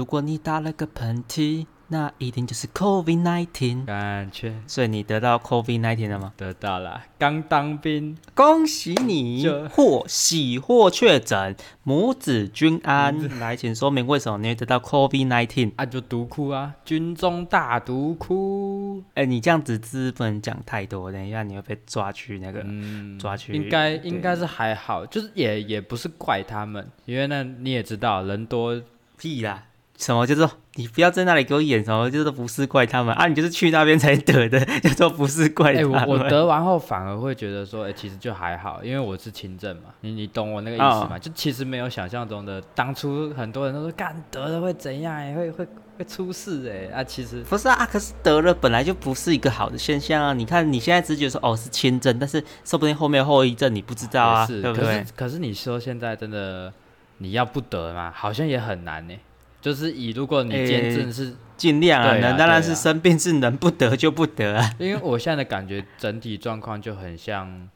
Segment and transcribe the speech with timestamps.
[0.00, 3.84] 如果你打了个喷嚏，那一定就是 COVID nineteen。
[3.84, 6.32] 感觉所以你得到 COVID nineteen 了吗？
[6.38, 13.38] 得到了，刚当兵，恭喜你就获喜获确诊，母子均安。
[13.38, 15.72] 来，请说明为什么你会得到 COVID nineteen？
[15.76, 19.02] 啊，就毒哭啊，军中大毒哭。
[19.12, 23.52] 哎，你这样子字不能讲太多，等一下你会被抓去那个、嗯，抓去。
[23.52, 28.80] 应该对应该是还好，就是也也不是怪他们，因为那你也知道，人多
[29.18, 29.66] 屁啦！
[30.00, 33.26] 什么叫做你不要在那里给我演什么，就是不是怪他们啊？
[33.26, 36.08] 你就是去那边才得的， 叫做不是怪哎、他们。
[36.08, 41.18] 我我得完后反而会觉得说，哎、其实就还好，因为我是轻症嘛，你你懂我那个意思哦吗？
[41.18, 45.66] 就其实没有想象中的，当初很多人都说干得了会怎样、哎，会会
[45.98, 50.32] 会出事哎、啊，其实不是啊，可是得了本来就不是一个好的现象啊！
[50.32, 55.12] 你看你现在只觉得说哦是轻症，但是说不定后面后遗症你不知道啊，是，对不对可是？
[55.14, 56.72] 可是你说现在真的
[57.18, 59.14] 你要不得嘛，好像也很难呢、
[59.60, 64.70] 就是以如果你今天哎真的是，尽量啊，能当然是生病是能不得就不得啊。
[64.78, 67.68] 因为我现在的感觉整体状况就很像。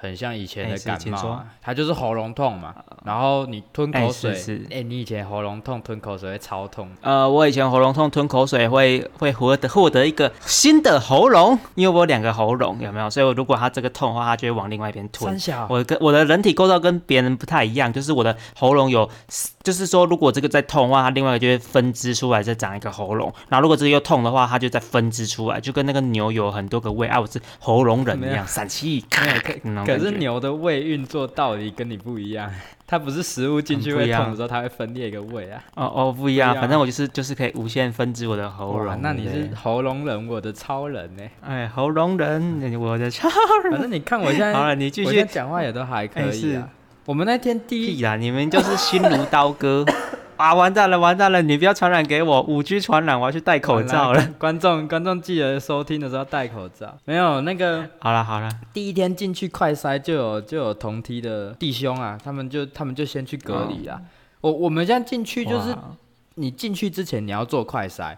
[0.00, 1.30] 很像以前哎的感冒、是请说。
[1.32, 13.10] 啊，它就是喉咙痛嘛，然后你吞哎口水，哎、你以前喉咙痛吞口水会超痛，呃，我以前喉咙痛吞口水会会获得获得一个新的喉咙，因为我有两个喉咙，有没有？
[13.10, 15.38] 所以我如果它这个痛的话，它就会往另外一边吞。
[15.68, 19.08] 我跟我的人体构造跟别人不太一样，就是我的喉咙有，
[19.62, 23.30] 就是说如果这个在痛的话，它另外一个就会分支出来，再长一个喉咙。
[23.48, 29.04] 然后如果这个又痛的话，它就再分支出来，就跟那个牛有很多个胃啊，我是喉咙人一样，散气。
[29.98, 32.50] 可是牛的胃运作道理跟你不一样，
[32.86, 35.62] 它不是食物进去会痛的时候，它会分裂一个胃啊。
[35.74, 38.98] 哦哦不一样，反正我就是就是可以无限分支我的喉哇咙。
[39.02, 43.28] 那你是喉咙人，我的超人呢、哎喉咙人， 我的超
[43.64, 46.68] 人反正你看我现在，好了，你继续讲话也都还可以啊。
[47.06, 48.14] 我们那天第一屁啦！
[48.16, 49.84] 你们就是心如刀割
[50.40, 50.54] 啊！
[50.54, 51.42] 完蛋了，完蛋了！
[51.42, 54.34] 你不要传染给我，五 G 传染，我要去戴口罩了。。
[54.38, 56.96] 观众观众记得收听的时候戴口罩。
[57.04, 64.00] 没有那个好了好了，第一天进去快筛就有就有同梯的弟兄啊，他们就他们就先去隔离啊。
[64.40, 65.76] 我我们现在进去就是
[66.36, 68.16] 你进去之前你要做快筛，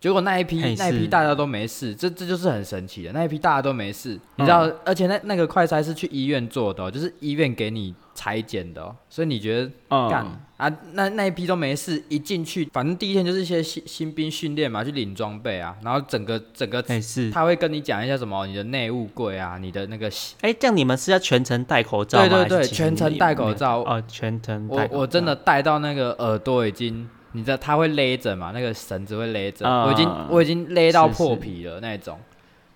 [0.00, 3.10] 结果那一批那一批大家都没事，这这就是很神奇的。
[3.10, 9.70] 那一批大家都没事，你知道，而且那那个快筛是去医院做的、哦，就是医院给你裁剪的哦，所以你觉得
[10.08, 20.10] 干、嗯，啊，那那一批都没事，一进去，反正第一天就是一些新新兵训练嘛，去领装备啊，然后整个整个哎是，他会跟你讲一下什么你的内务柜啊，你的那个
[20.40, 22.28] 哎这样你们是要全程戴口罩吗？
[22.28, 23.80] 对对对全程戴口罩。
[23.80, 24.88] 哦，全程我。
[24.92, 32.16] 我真的戴到那个耳朵已经，你知道它会勒着嘛，那个绳子会勒着，嗯我已经我已经勒到破皮了那种，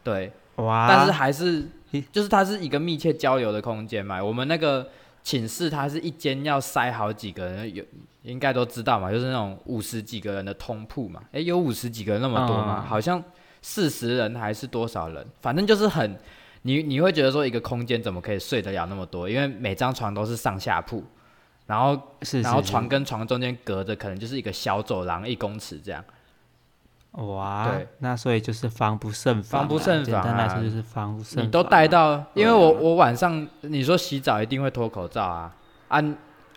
[0.02, 1.64] 对，哇，但是还是
[2.10, 4.88] 就是它是一个密切交流的空间嘛，我们那个
[5.22, 7.84] 寝室它是一间要塞好几个人，有
[8.22, 12.82] 应该都知道嘛，就是那种五十几个人的通铺嘛，诶，有五十几个人那么多吗？
[12.84, 13.22] 嗯好像
[13.62, 16.18] 四十人还是多少人，反正就是很。
[16.62, 19.30] 你你会觉得说一个空间怎么可以睡得了那么多？
[19.30, 21.02] 因为每张床都是上下铺，
[21.66, 26.04] 然后是，然后床跟床中间隔着可能就是一个小走廊，一公尺这样。
[27.12, 31.42] 哇对，那所以就是防不胜防啊，防不胜防啊简单来说就是防不胜。
[31.42, 35.52] 你都带到，因为我我晚上你说洗澡一定会脱口罩啊
[35.88, 36.00] 啊，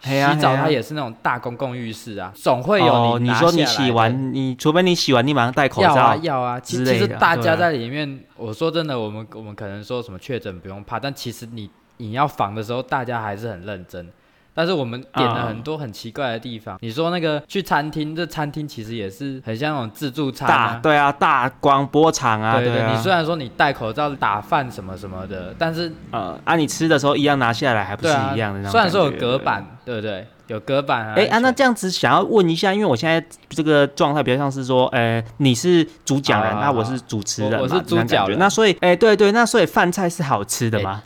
[0.01, 6.15] 洗澡它也是那种大公共浴室啊，总会有哦，你拿你说你洗完，你除非你洗完，你马上戴口罩要啊。
[6.17, 14.07] 要啊，其实大家在里面，我说真的，我们我们可能说什么确诊不用怕，但其实你你要防的时候，大家还是很认真。
[14.53, 16.77] 但是我们点了嗯很多很奇怪的地方。
[16.79, 20.79] 你说那个去餐厅，这餐厅其实也是很像那种自助餐大啊。
[20.81, 29.41] 对啊，大广播场啊，对对，啊你虽然说你戴口罩打饭什么什么的，但是呃，啊，你吃的时候一样拿下来，还不是一样的那种虽然说有隔。
[29.41, 30.27] 板，对不对？
[30.51, 31.13] 有隔板啊。
[31.15, 41.01] 哎啊，那这样子想要问一下，因为我现在这个状态比较像是说，呃，你是主讲人，啊那我是主持人，我我是主角人那所以，哎，对对，那所以饭菜是好吃的吗？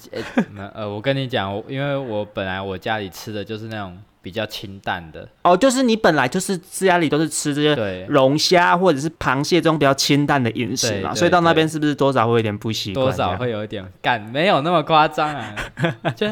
[0.74, 13.06] 呃，我跟你讲，我因为我本来我家里吃的就是那种比较清淡的，哦，就是你本来就是家里都是吃这些对，龙虾或者是螃蟹这种比较清淡的饮食嘛，所以到那边是不是多少会有点不习惯？
[13.06, 15.56] 多少会有一点干，没有那么夸张啊，
[16.18, 16.28] 就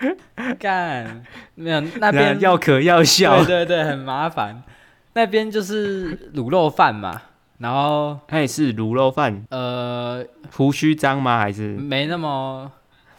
[0.58, 1.22] 干
[1.54, 3.64] 没有那边要可要笑对。
[3.64, 4.62] 对对，很麻烦。
[5.14, 7.20] 那边就是卤肉饭嘛，
[7.58, 10.24] 然后哎，是卤肉饭，呃
[10.54, 11.38] 胡须章吗？
[11.38, 12.70] 还是没那么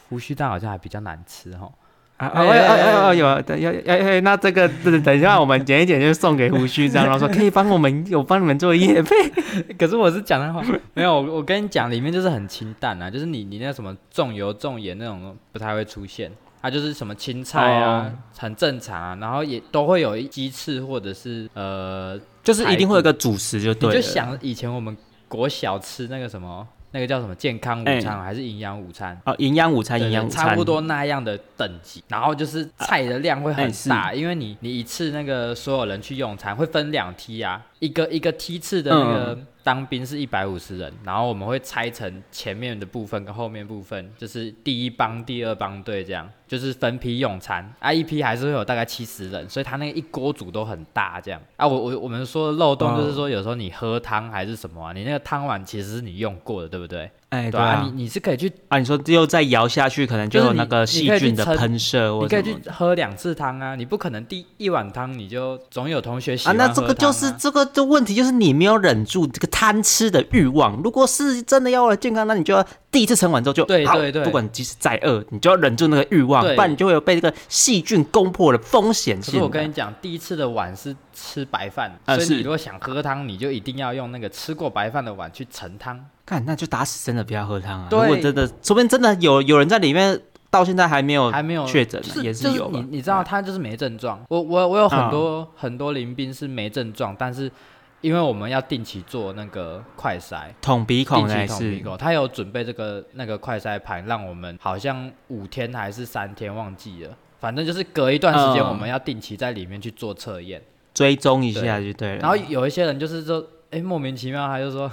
[0.10, 1.69] 胡须蛋好像还比较难吃哈。
[2.18, 2.28] 啊？
[2.33, 9.10] 哎哎哎哎有等要哎哎，那这个等等一下，我们剪一剪就送给胡须章，然后说 可以帮我们，有帮你们做夜配。
[9.78, 10.63] 可是我是讲的话，
[10.94, 16.31] 没有，我我跟你讲，里面就是很清淡啊，就是你你那什么重油重盐那种不太会出现。
[16.61, 23.95] 它就是什么青菜啊，很正常啊，然后也都会有鸡翅或者是呃，就是一定会有个主食就对了。
[23.95, 24.95] 你就想以前我们
[25.27, 26.67] 国小吃那个什么。
[26.93, 29.17] 那个叫什么健康午餐还是营养午餐？
[29.23, 32.03] 哦，营养午餐，营养午餐，差不多那样的等级。
[32.09, 39.39] 然后就是菜的量会很大，因为你你一次那个所有人去用餐会分两梯啊，一个一个梯次的那个。
[39.63, 47.73] 当兵是一百五十人，然后我们会拆成前面的部分跟后面部分，就是第一帮、第二帮队这样，就是分批用餐。
[47.79, 51.41] 啊，一批还是会有大概七十人，所以他那个一锅煮都很大这样。
[51.57, 57.09] 啊，我我我们说的漏洞就是说，有时候你喝汤还是什么啊，你那个汤碗其实是你用过的，对不对？
[57.31, 62.12] 哎，对啊，你你是可以去啊，你说又再摇下去，可能就有那个细菌的喷射。
[62.22, 66.68] 你可以去喝两次汤啊，你不可能第一碗汤你就总有同学喜欢啊。
[66.68, 70.75] 那这个就是这个的问题，就是你没有忍住这个贪吃的欲望。
[70.83, 72.62] 如果是真的要为了健康，那你就要
[72.92, 79.16] 第一次盛完之后就对对对，不管即使再饿，你就要忍住那个欲望，不然你就会有被这个细菌攻破的风险。
[79.22, 85.98] 可是我跟你讲，第一次的碗是吃白饭，所以你如果想喝汤，你就一定要用那个吃过白饭的碗去盛汤。
[86.31, 87.89] 看，那就打死真的不要喝汤啊！
[87.92, 90.18] 如果真的，说不定真的有有人在里面，
[90.50, 92.72] 到现在还没有还没有确诊，也是有。
[92.72, 94.24] 你你知道，他就是没症状。
[94.30, 97.51] 我我我有很多很多临兵是没症状，但是
[98.00, 107.12] 因为我们要定期做那个快筛，捅鼻孔捅鼻孔他有准备这个那个快筛盘，让我们好像五天还是三天忘记了，
[107.42, 110.62] 反正就是隔一段时间我们要定期在里面去做测验，
[110.94, 112.19] 追踪一下就对了。
[112.19, 114.89] 然后有一些人就是说，哎，莫名其妙他就说。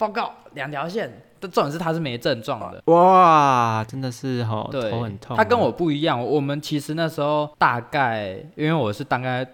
[0.00, 2.82] 报告两条线，但重点是他是没症状的。
[2.86, 5.36] 哇，真的是哈，头很痛。
[5.36, 9.46] 他跟我不一样，我们其实那时候大概，因为我是大概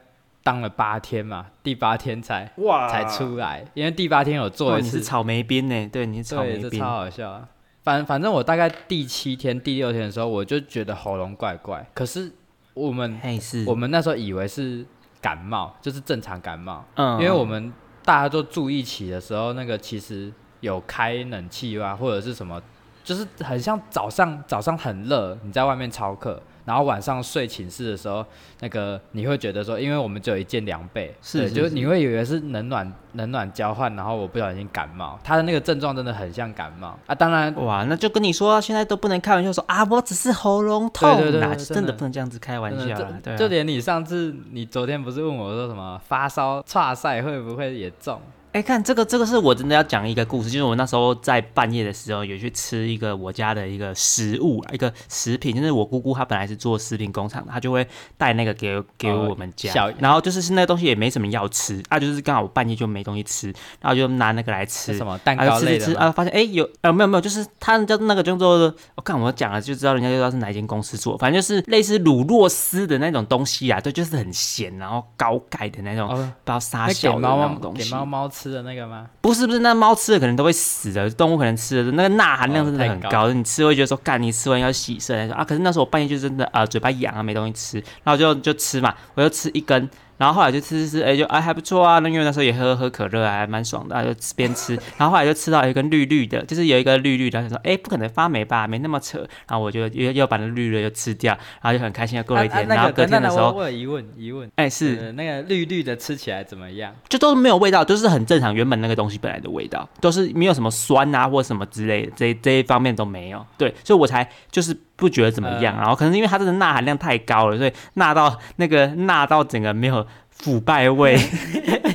[0.44, 4.86] 当了八天嘛，第八天才哇才出来，因为第八天有做一次。
[4.86, 5.88] 你是草莓冰呢？
[5.92, 7.42] 对，你是草莓兵，超好笑。
[7.82, 11.84] 反反正我大概第七天、第六天的时候，我就觉得喉咙怪怪。
[11.92, 12.32] 可是
[12.72, 13.20] 我们
[13.66, 14.86] 我们那时候以为是
[15.20, 16.84] 感冒，就是正常感冒。
[16.94, 17.72] 嗯，因为我们。
[18.06, 22.62] 大家都住一起的时候，那个其实有开冷气啊，或者是什么，
[23.02, 28.22] 就是很像早上早上很热，你在外面操课，然后晚上睡寝室的时候，
[28.60, 37.14] 那个你会觉得说，因为我们只有一件凉被，是，就是你会以为是冷暖冷暖交换，然后我不小心感冒，他的那个症状真的很像感冒啊。
[37.14, 41.08] 当然，哇，那就跟你说，现在都不能开玩笑说啊，我只是喉咙痛，
[41.56, 42.96] 真的不能这样子开玩笑。
[43.36, 48.20] 就连你上次，你昨天不是问我说什么发烧、岔赛会不会也中？
[48.56, 57.86] 哎，看这个，这个是我真的要讲一个故事，就是我那时候在半夜的时候有去吃一个我家的一个食物，一个食品，就是我姑姑她本来是做食品工厂的，她就会
[58.16, 63.48] 带那个给给我们家，然后就是是那个东西也没什么要吃，啊，就是刚好我半夜就没东西吃，
[63.82, 78.45] 然后就拿那个来吃，什么蛋糕类的，啊，发现哎有呃没有没有，就是他叫那个叫做，我看我讲了就知道人家就知道是哪一间公司做，反正就是类似乳酪丝的那种东西啊，对，就是很咸然后高钙的那种，不知道沙小的那种东西，给猫猫吃。
[78.46, 79.06] 吃的那个吗？
[79.20, 85.44] 不是不是，那猫吃的可能都会死的，动物可能吃的那个钠含量真的很高，你吃会觉得说干，你吃完要洗肾那种啊。
[85.44, 89.88] 可是那时候我半夜就真的啊嘴巴痒啊，没东西吃，然后就就吃嘛，我就吃一根。
[90.18, 91.98] 然后后来就吃吃吃，哎，就哎还不错啊。
[91.98, 94.74] 那因为那时候也喝喝可乐，还蛮爽的，就边吃。
[94.96, 98.66] 然后后来就吃到一根绿绿的，就是有一个绿绿的，他说，哎，不可能发霉吧？
[98.66, 99.18] 没那么扯。
[99.48, 102.66] 然后我就又又把那绿绿的又吃掉，然后就很开心的过了一天。
[102.66, 106.94] 然后隔天的时候，我有疑问疑问，哎，是那个绿绿的吃起来怎么样？
[107.08, 113.44] 就都是没有味道，都是很正常，原本那个东西本来的味道，都是没有什么酸啊或什么之类的，这这一方面都没有。
[113.58, 115.76] 对，所以我才就是不觉得怎么样。
[115.76, 120.04] 然后可能因为它这个钠含量太高了，所以钠到那个钠到整个没有。
[120.38, 121.16] 腐败味，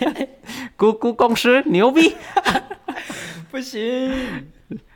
[0.76, 2.16] 咕咕公司牛逼，
[3.52, 4.12] 不行，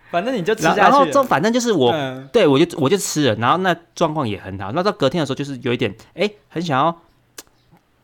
[0.10, 0.80] 反正你就吃下去。
[0.80, 1.94] 然后就反正就是我，
[2.34, 4.72] 对我就我就吃了，然后那状况也很好。
[4.72, 7.02] 那到隔天的时候，就是有一点哎，很想要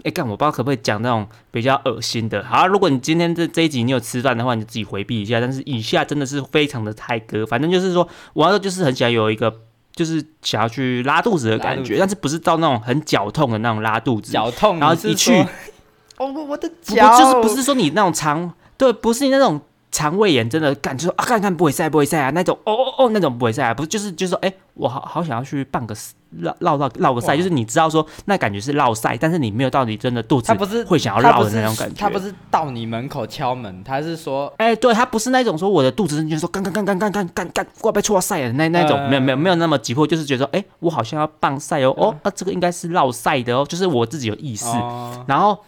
[0.03, 2.43] 哎干，我不知道可不可以讲那种比较恶心的。
[2.43, 5.39] 好，如果你今天这这一集你有吃饭的话，你就自己回避一下。
[5.39, 9.61] 但是以下真的是非常的太哥，反正就是说，我要就是很想有一个。
[9.95, 15.33] 就是想要去拉肚子的感觉，但是不是到那种很绞痛的那种拉肚子，绞痛，然后一去，
[16.17, 19.59] 哦，我的脚，就是不是说你那种肠，对，不是你那种
[19.91, 25.95] 肠胃炎，真的感觉说啊，看看不会塞，不会塞啊，那种，哦哦哦，那种不会塞啊，不是，就是就是说，哎，我好好想要去办个。
[26.39, 31.95] 绕绕绕绕个赛，就是你知道说那感觉是绕赛，但是你没有到你真的肚子，他不是会想要绕的那种感觉。
[31.99, 44.67] 他不是到你门口敲门，他是说，哎，对他不是那种说我的肚子就是说干干干干干干干干，我要被戳赛了那那种，没有没有没有那么急迫，就是觉得说，哎，我好像要办赛哦，哦，那这个应该是绕赛的哦，就是我自己有意识，
[45.27, 45.59] 然后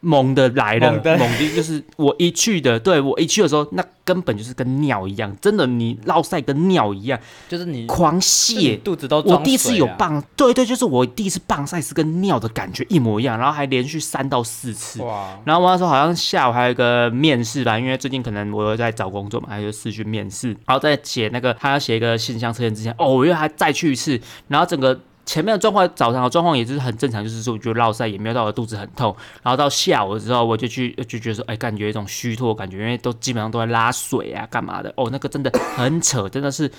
[0.00, 8.80] 猛的来了，猛的猛的就是我一去的，对我一去的时候，那根本就是跟尿一样，真的你落晒跟尿一样，就是你狂你泻。
[8.82, 15.02] 肚子都我第一次有棒，对对，就是我第一次棒赛是跟尿的感觉一模一样，然后还连续三到四次。
[15.02, 25.00] 哇，然后我那时候好像下午还有一个面试吧，因为最近可能我又在找工作嘛，还有试去面试，然后在写那个他要写一个信箱测验之前，哦，我又还再去一次，然后整个。
[25.28, 34.90] 前面的状况，早上的状况也是很正常，就是说我觉得落塞也没有到我肚子很痛，然后到下午的时候我就去就觉得说，哎，感觉一种虚脱的感觉，因为都基本上都在拉水啊，干嘛的？
[34.96, 36.70] 哦，那个真的很扯，真的是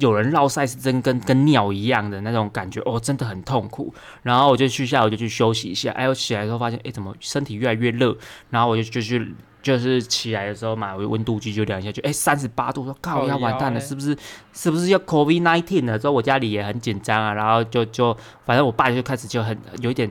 [0.00, 3.92] 有人落晒是真跟跟尿一样的那种感觉，哦，真的很痛苦。
[4.22, 8.16] 然后我就去下午就去休息一下，哎，我起来之后发现，哎，怎么身体越来越热？
[8.48, 9.34] 然后我就就去。
[9.68, 14.16] 就是起来的时候嘛，温度计就量一下，就哎三十八度，说靠要完蛋了，是不是
[14.54, 15.98] 是不是要 COVID nineteen 了？
[15.98, 20.10] 之后我家里也很紧张啊，然后就就反正我爸就开始就很有一点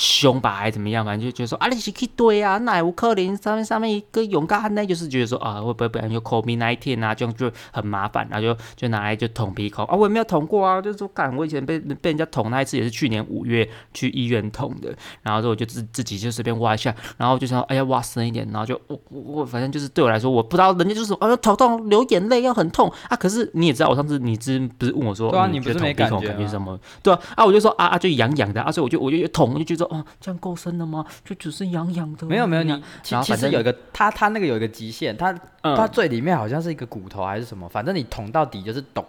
[0.00, 26.78] 凶吧，还怎么样，反正就觉得说啊你是去对啊，那有可能上面上面一个勇敢呢，就是觉得说啊会不会不然就 COVID nineteen 啊，这样就很麻烦，然后就就拿来就捅鼻孔啊，我也没有捅过啊，就是说干我以前被被人家捅那一次也是去年五月去医院捅的，然后之后我就自自己就随便挖一下，然后就想哎呀挖深一点，然后就我我反正就是对我来说，我不知道人家就是啊头痛流眼泪要很痛啊，可是你也知道，我上次你之不是问我说，对啊你不是没感觉感觉什么？
[27.02, 31.04] 对啊啊我就说啊啊就痒痒的啊，所以我就我就捅就觉得哦这样够深了吗？
[31.24, 39.04] 就只是痒痒的，没有没有，你其其实有一个它它那个有一个极限，它嗯它最里面好像是一个骨头还是什么，反正你捅到底就是懂。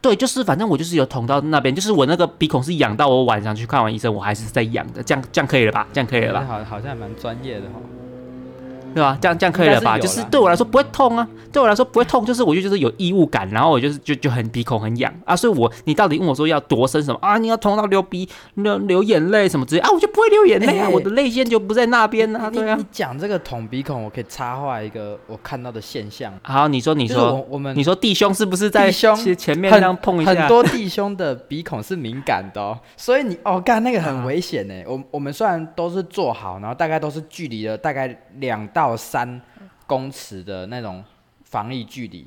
[0.00, 5.88] 对，就是反正我就是有捅到那边，就是我那个鼻孔是痒到我晚上去看完医生，我还是在痒的，这样这样可以了吧？
[5.94, 6.44] 这样可以了吧？
[6.46, 7.80] 好好像还蛮专业的哈。
[8.94, 9.18] 对吧？
[9.20, 9.98] 这样这样可以了吧？
[9.98, 17.36] 就是对我来说不会痛啊，对我来说不会痛，就是我就就是有异物感，然后我就是就就很鼻孔很痒啊，所以我你到底问我说要多深什么啊？
[17.36, 19.90] 你要痛到流鼻流流眼泪什么之类啊？
[19.92, 22.86] 我就不会流眼泪啊，哎我的泪腺就不在那边啊，对啊你你。
[22.92, 26.32] 讲这个捅鼻孔，我可以插话一个我看到的现象。
[26.42, 30.34] 好，你说你就是我说我们你说弟兄是不是在弟兄前前面这样碰一下？
[30.34, 34.74] 很多弟兄的鼻孔是敏感的哦，所以你哦，干那个很危险呢。
[34.86, 39.40] 我我们虽然都是做好，然后大概都是距离了大概两到三
[39.86, 41.02] 公尺的那种
[41.44, 42.26] 防疫距离，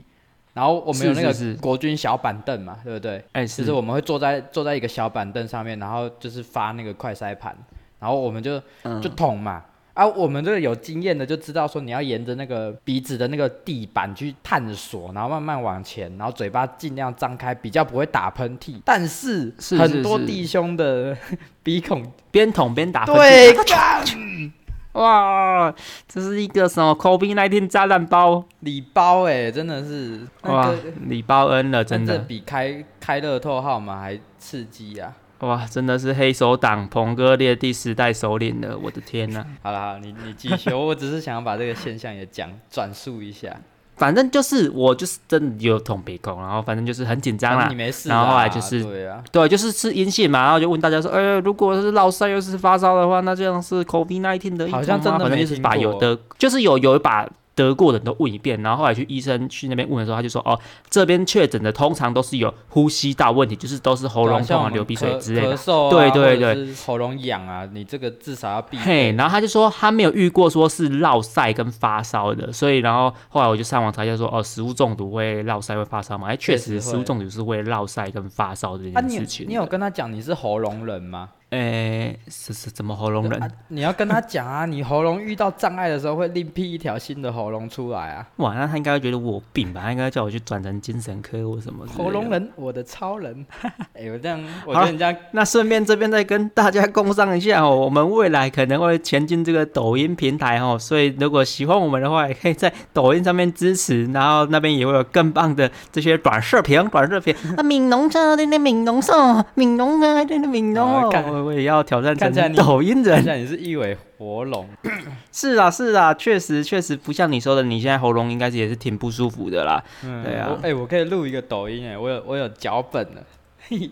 [0.53, 3.23] 然后我们有那个国军小板凳嘛，对不对？
[3.33, 3.65] 哎，就是。
[3.65, 7.55] 是我们会坐在坐在一个小板凳上面，然后就是发那个快筛盘，
[7.99, 9.01] 然后我们就嗯。
[9.01, 9.63] 就捅嘛。
[9.93, 18.75] 啊，我们这个有经验的就知道说，你要沿着那个鼻子的那个地板去探索，然后慢慢往前，然后嘴巴尽量张开，比较不会打喷嚏。
[18.85, 21.17] 但是是很多弟兄的
[21.63, 24.53] 鼻孔，边捅边打喷嚏
[24.97, 25.73] 哇，
[26.07, 30.73] 这是一个什么 COVID 1 9炸弹包礼包哎，真的是那哇，
[31.05, 35.13] 礼包恩了，真的比开开乐透号码还刺激啊！
[35.41, 43.55] 哇，真的是黑手党彭哥列第十代首领了，我的天呐、 好了，好了，你你继续，我只是想要把这个现象也讲转述一下。
[43.97, 47.67] 反正就是我就是真的有捅鼻孔，然后反正就是很紧张啦。
[47.69, 47.75] 你。
[47.75, 54.77] 没事，然后后来就是对啊，对，就是是阴性嘛，然后就问大家说，呃，如果是落腮又是发烧的话，那这样是 COVID 1 9的一种吗？
[54.77, 57.27] 好像真的反正就是把有的，就是有有一把
[57.57, 60.57] 得过的人都问一遍，然后后来去医生去那边问的时候，他就说，哦，
[60.89, 65.61] 这边确诊的通常都是有呼吸道问题，就是都是喉咙痛啊、流鼻水之类的咳。
[65.61, 69.15] 嗽啊，对对或者是喉咙痒啊，你这个至少要避嘿，免。
[69.17, 76.27] 然后他就说他没有遇过说是落晒跟发烧的，所以然后后来我就上网查一下说，哦，食物中毒会落晒会发烧吗？
[76.27, 79.49] 哎，确实食物中毒是会落晒跟发烧这件事情的。
[79.49, 81.29] 你有跟他讲你是喉咙人吗？
[81.51, 83.41] 诶，是是怎么喉咙人？
[83.41, 88.27] 啊，你要跟他讲啊，你喉咙遇到障碍的时候会另辟一条新的喉咙出来啊。
[88.37, 89.79] 哇，那他应该会觉得我有病吧？
[89.85, 92.29] 他应该叫我去转成精神科或什么喉咙。
[92.29, 93.45] 人，我的超人。
[93.95, 109.13] 哎，我这样，我好觉得你这样那顺便这边再跟大家共商一下哦，我们未来可能会前进这个抖音平台哦，所以如果喜欢我们的话，也可以在抖音上面支持，然后那边也会有更棒的这些短视频、短视频啊，闽农车的那闽农社，
[109.53, 113.15] 闽农啊，对那闽农我我也要挑战成看起来你抖音人。
[113.15, 114.67] 看起来你是一尾活龙。
[115.31, 119.83] 是啊，是啊，确实确实不像你说的，你现在喉咙应该是也是挺不舒服的啦。
[120.03, 123.23] 嗯，对啊我哎，我可以录一个抖音哎，我有我有脚本了。
[123.67, 123.89] 嘿，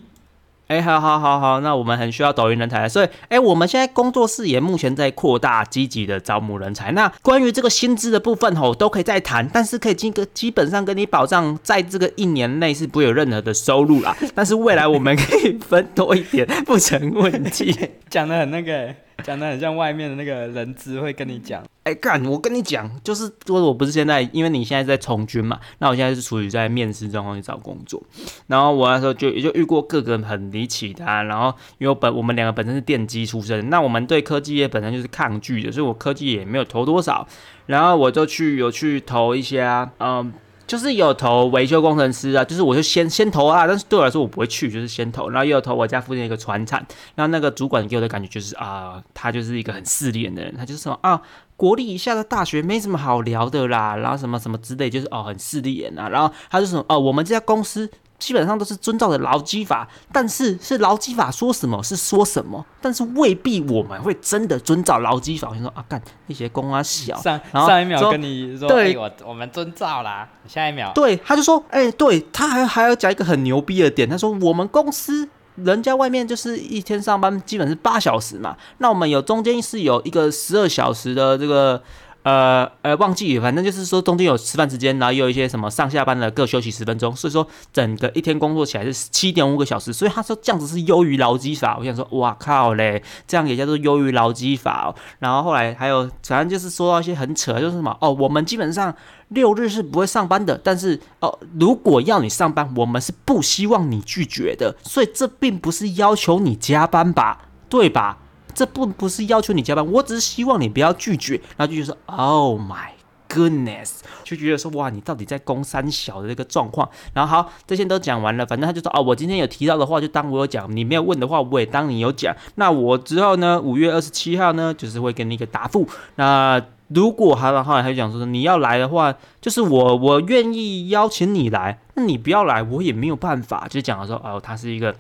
[0.68, 6.92] 哎，好好好好，那我们很需要抖音人才，所以哎，我们现在工作室也目前在扩大，积极的招募人才。
[6.94, 14.18] 那关于这个薪资的部分吼，都可以再谈，但是可以基个基本上跟你保障，在这个一年内是不会有任何的收入啦。
[14.34, 17.78] 但是未来我们可以分多一点，不成问题。
[18.10, 18.90] 讲的很那个，
[19.26, 21.64] 讲的很像外面的那个人资会跟你讲。
[21.84, 22.24] 哎，干！
[22.26, 28.00] 我跟你讲，就是说我不是现在，因为你现在在从军嘛，那我现在是处于在面试状况去找工作。
[28.46, 31.48] 然后我那时候就也就遇过各个很离奇的，然后
[31.80, 37.28] 因为我本我们两个本身是电机出身，那我们对科技业本身就是抗拒的，所以我科技也没有投多少。
[37.66, 39.64] 然后我就去有去投一些，
[40.00, 40.32] 嗯。
[40.68, 46.84] 就是有投维修工程师啊，就是我就先先投啊，但是对我来说我不会去，就是先投，然后又有投我家附近一个船厂，
[47.16, 51.22] 然后那个主管给我的感觉就是啊，他就是一个很势利眼的人，他就是说啊，
[51.56, 57.90] 国立以下的大学没什么好聊的啦，然后什么什么之类，就是哦很势利眼啊，然后他就说哦，我们这家公司。
[58.18, 65.52] 基本上都是遵照的劳基法，但是是劳基法说什么是说什么，但是未必我们会真的遵照劳基法。
[65.54, 81.82] 你说啊，干那些公啊小，上上一秒跟你说，对，我我们遵照啦，下一秒对他就说，哎，对他还还要讲一个很牛逼的点，他说我们公司人家外面就是一天上班基本是八小时嘛，那我们有中间是有一个十二小时的这个。
[82.26, 91.78] 呃呃，忘记，反正就是说中间有吃饭时间，然后又有一些什么上下班的各休息十分钟，所以说整个一天工作起来是七点五个小时，所以他说这样子是优于劳基法。
[91.78, 94.88] 我想说，哇靠嘞，这样也叫做优于劳基法。
[94.88, 98.92] 哦然后后来还有，反正就是说到一些很扯，就是什么哦，我们基本上
[99.28, 108.18] 六日是不会上班的，但是哦，如果要你上班，我们是不希望你拒绝的，所以这并不是要求你加班吧，对吧？
[108.56, 111.40] 这不不是要求你加班，我只是希望你不要拒绝。
[111.58, 112.88] 然后就觉得说，Oh my
[113.28, 116.90] goodness，就觉得说，哇，你到底在攻三小的这个状况。
[117.14, 122.34] 然后好，这些都讲完了，反正他就说，哦，我今天有提到的话就当我有讲，你没有问的话我也当你有讲。
[122.56, 125.86] 那我之后呢，五月二十七号呢，就是会给你一个答复。
[126.16, 133.68] 那如果他的话，他就讲说，你要来的话，就是我我愿意邀请你来，那你不要来，我也没有办法。
[133.70, 134.96] 就讲说，哦，他是一个。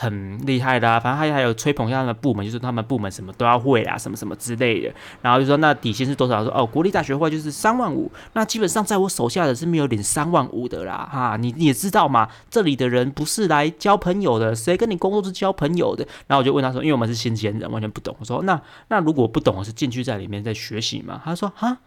[0.00, 4.94] 很厉害的啊，反正他还有吹捧一下他们部门，就是他们部门什么都要会啊，什么什么之类的。
[5.22, 6.44] 然后就说那底薪是多少？
[6.44, 8.08] 说哦，国立大学会就是三万五。
[8.34, 16.06] 那基本上在我手下的是没有领三万五的啦，哈，你你也知道嘛，这里的人不是来交朋友的，谁跟你工作是交朋友的？
[16.28, 18.14] 然后我就问他说，因为我们是新鲜人，完全不懂。
[18.20, 21.20] 我说那那如果不懂，我是进去在里面在学习嘛？
[21.24, 21.78] 他说哈，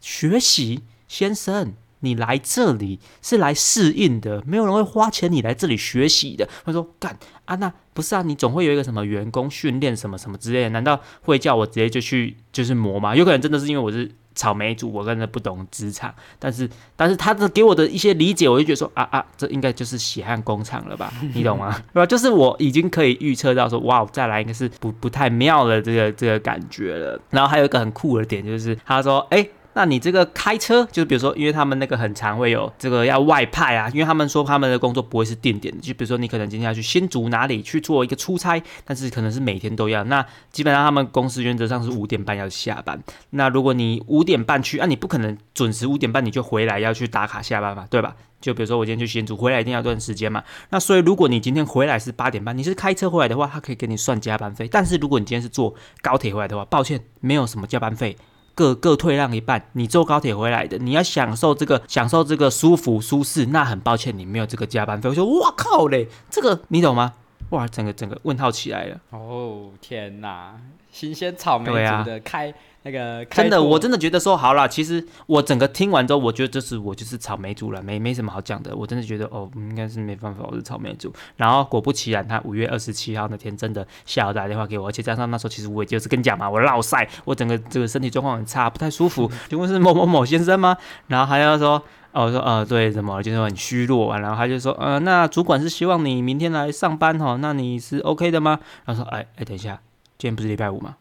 [0.00, 1.74] 学习，先生。
[2.00, 6.48] 你来这里是来适应的，没有人会花钱你来这里学习的。
[6.64, 13.16] 他说：“干啊，那不是啊，你总会有一个什么员工训练什么什么之类的，难道会叫我直接就去就是磨吗？
[13.16, 16.14] 有可能真的是因为我是草莓族，我真的不懂职场。
[16.38, 21.12] 但是，但是他的给我的一些理解，我就觉得说啊啊，这应该就是血汗工厂了吧？
[21.34, 21.74] 你懂吗？
[21.92, 22.06] 对吧？
[22.06, 27.20] 就是我已经可以预测到说，哇，再来应该是不不太妙的这个这个感觉了。
[27.30, 40.02] 然后还有一个很酷的点就是，他说，哎。”那你这个开车，就比如说，因为他们那个很常会有这个要外派啊，因为他们说他们的工作不会是定点的，就比如说你可能今天要去新竹哪里去做一个出差，但是可能是每天都要。
[40.02, 43.00] 那基本上他们公司原则上是五点半要下班。
[43.30, 48.16] 那如果你五点半去，啊，你不可能准时五点半你就回来要去打卡下班嘛，对吧？
[48.40, 50.42] 就比如说我今天去新竹回来一定要一段时间嘛。
[50.70, 54.66] 那所以如果你今天回来是八点半，你是开车回来的话，他可以给你算加班费。
[54.66, 58.16] 但是如果你今天是坐高铁回来的话，抱歉，没有什么加班费。
[58.58, 65.08] 各各退让一半，你坐高铁回来的，你要享受这个享受这个舒服舒适，那很抱歉，你没有这个加班费。
[65.08, 67.12] 我说哇靠嘞，这个你懂吗？
[67.50, 69.00] 哇，整个整个问号起来了。
[69.10, 70.56] 哦天哪，
[70.90, 72.52] 新鲜草莓族的开。
[72.88, 74.66] 那个真的，我真的觉得说好了。
[74.66, 78.74] 其实我整个听完之后，我觉得这是我就是草莓族了，没没什么好讲的。
[78.74, 81.12] 我真的觉得哦，应该是没办法，我是草莓族。
[81.36, 89.30] 然后果不其然，他五月二十七号那天真的下午打电话给我，而且加上那时候其实我也就是跟你讲嘛，我落晒，我整个这个身体状况很差，不太舒服。
[89.50, 90.74] 请问是某某某先生吗？
[91.08, 94.18] 然后还要说哦，我说呃对，怎么就是很虚弱啊。
[94.18, 98.58] 然后他就说呃，那主管是希望你明天来上班哈，那你是 OK 的吗？
[98.86, 99.78] 然后说哎哎，等一下。
[100.18, 100.96] 今天不是礼拜五吗？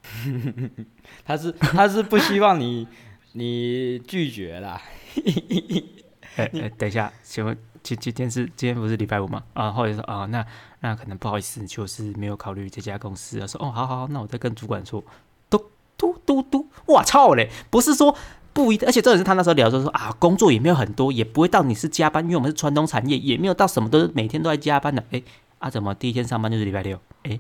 [1.26, 2.88] 他是他是不希望你
[3.34, 4.80] 你拒绝啦。
[6.38, 9.44] 哎哎，等一下，请问今今天是今天不是礼拜五吗？
[9.54, 10.46] 啊，或者说啊，那
[10.82, 13.40] 那可能不好意思，就是没有考虑这家公司。
[13.48, 15.04] 说哦，好好好，那我再跟主管说。
[15.50, 15.58] 嘟
[15.98, 17.50] 嘟嘟嘟，我操嘞！
[17.72, 18.16] 不是说
[18.54, 25.04] 不一，而且这也是他那时候聊说说啊，工作也没有很多，也不会到你是加班，因为我们是传统产业，也没有到什么都是每天都在加班的。
[25.10, 25.24] 哎
[25.58, 27.00] 啊，怎么第一天上班就是礼拜六？
[27.24, 27.40] 哎，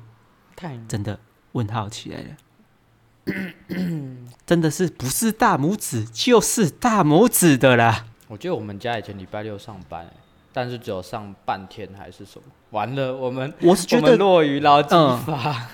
[0.56, 1.20] 太真的。
[1.54, 3.34] 问号起来了，
[4.46, 8.06] 真的是不是大拇指就是大拇指的啦。
[8.28, 10.06] 我觉得我们家以前礼拜六上班，
[10.52, 12.44] 但是只有上半天还是什么？
[12.72, 14.90] 完了，我们我是觉得落于劳基
[15.26, 15.70] 法。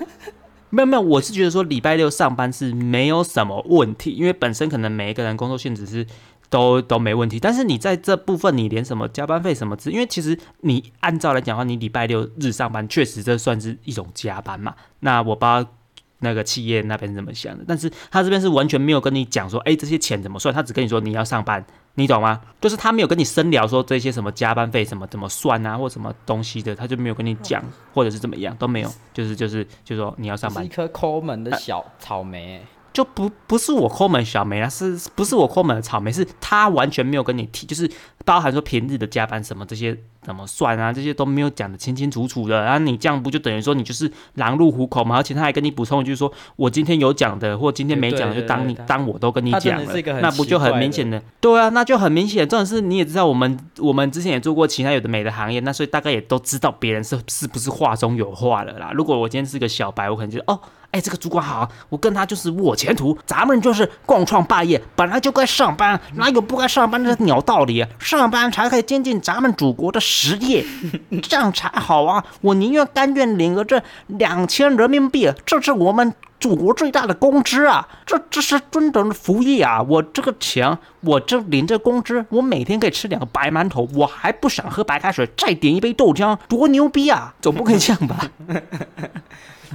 [0.70, 6.06] 没有没有，我是觉得说礼拜六上班是没有什么问题，因为本身可能每一个人工作性质是
[6.54, 7.40] 都都没问题。
[7.40, 14.76] 但是你在这部分，你连什么加班费什么之，因为其实你按照来讲的话，你礼拜六日上班确实这算是一种加班嘛。
[15.00, 15.66] 那我不知道。
[16.20, 21.62] 那个企业那边怎么想的，但是他这边是完全没有跟你讲说，哎，这些钱怎么算，他只跟你说你要上班，
[21.96, 22.40] 你懂吗？
[22.62, 27.62] 就是他没有跟你深聊说这些什么加班费什么怎么算啊，或什么东西的，他就没有跟你讲，
[27.94, 32.66] 或者是怎么样都没有，就是就是就说你要上班，一颗抠门的小草莓。
[32.94, 36.12] 就不不是我抠门小梅啊，是不是我抠门的草莓？
[36.12, 37.90] 是他完全没有跟你提，就是
[38.24, 42.64] 包含说平日的加班什么这些怎么算啊，这些都没有讲的清清楚楚的。
[42.64, 45.16] 然后你这样不就等于说你就是狼入虎口吗？
[45.16, 51.20] 而且他还跟你补充一句说，我今天有讲的，或今天没讲的，就当你当我都跟你讲了，那不就很明显的？
[51.42, 52.48] 对啊，那就很明显。
[52.48, 58.92] 重点是你也知道，我们我们之前也做过其他有的美的行业，那所以大概也都知道别人是是不是话中有话了啦。
[58.94, 60.60] 如果我今天是个小白，我可能就哦。
[60.94, 63.18] 哎，这个主管好，我跟他就是我前途。
[63.26, 67.84] 咱们就是共创霸业，本来就该上班，哪有不该上班的鸟道理？
[67.98, 70.64] 上班才可以精进咱们祖国的实业，
[71.24, 72.24] 这样才好啊！
[72.42, 77.88] 我宁愿甘愿领个这两千人民币，这是我们祖国最大的工资啊！
[78.06, 79.82] 这这是尊等的福利啊！
[79.82, 87.34] 我这个钱，我这领这工资，我每天可以吃两个白馒头，我还不想喝白开水，再点一杯豆浆，多牛逼啊！
[87.42, 88.30] 总不可以这样吧？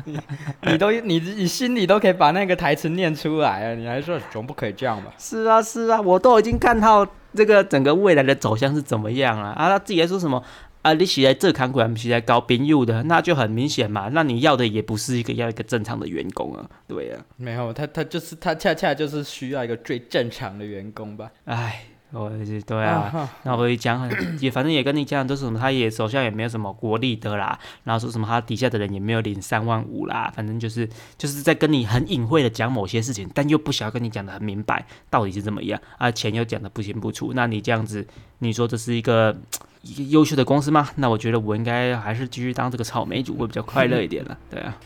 [0.67, 5.13] 你都你你心里都可以把那个台词念出来啊，你还说总不可以这样吧？
[5.19, 9.69] 是啊是啊，我都已经看到这个整个未来的走向是怎么样了啊！
[9.69, 10.43] 他自己还说什么
[10.83, 10.93] 啊？
[10.95, 14.09] 你起来这看管，起来搞边用的，那就很明显嘛。
[14.13, 17.21] 那你要的也不是一个要一个正常的员工啊，对啊。
[17.37, 21.31] 没有，他他就是他恰恰就是需要一个最正常的员工吧？
[21.45, 21.85] 哎。
[22.11, 22.31] 我
[22.67, 38.07] 对啊，然后我讲很 也反正也跟你讲都是什么，他也手下也没有什么国力的啦，然后说什么他底下的人也没有领三万五啦，反正就是就是在跟你很隐晦的讲某些事情，但又不想要跟你讲的很明白到底是怎么样啊，钱又讲的不清不楚，那你这样子，
[38.39, 39.37] 你说这是一个
[39.83, 40.89] 一个优秀的公司吗？
[40.97, 44.79] 那我觉得我应该还是继续当这个草莓主会比较快乐一点了， 对啊。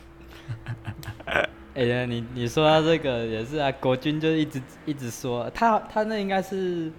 [1.75, 6.91] 哎呀，你你说到这个也是啊，国军就一直一直说他他那应该是。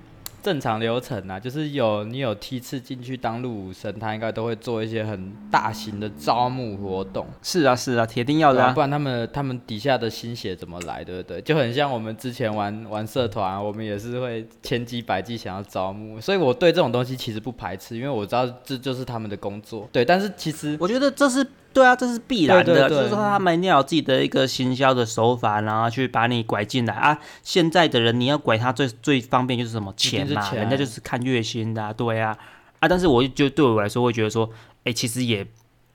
[0.43, 7.25] 正常流程啊，就是有你有梯次进去当入伍生，他应该都会做一些很大型的招募活动。
[7.41, 11.41] 是啊，是啊，铁定要的，不然他们他们底下的心血怎么来，对不对？
[11.41, 19.87] 就很像我们之前玩玩社团，我们也是会千机百计想要招募，所以我对这种东西其实不排斥，因为我知道这就是他们的工作。
[19.91, 21.47] 对，但是其实我觉得这是。
[21.73, 27.17] 对啊，这是必然的，就是说他们一定要有自己的一个行销的手法，然后去把你拐进来啊。
[27.41, 32.37] 现在的人你要拐他最最方便就是什么钱嘛，人家就是看月薪的，对啊
[32.79, 32.87] 啊。
[32.87, 34.49] 但是我就对我来说会觉得说，
[34.83, 35.47] 哎，其实也。